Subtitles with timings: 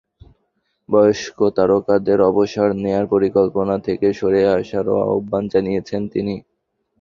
[0.89, 6.35] বয়স্ক তারকাদের অবসর নেওয়ার পরিকল্পনা থেকে সরে আসারও আহ্বান জানিয়েছেন তিনি।